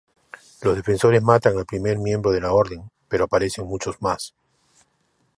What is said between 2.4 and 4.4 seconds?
la Orden, pero aparecen muchos más.